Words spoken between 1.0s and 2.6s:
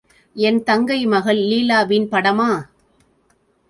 மகள் லீலாவின் படமா?